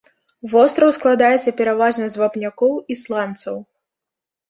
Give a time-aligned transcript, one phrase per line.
[0.53, 3.65] Востраў складаецца пераважна з вапнякоў і сланцаў.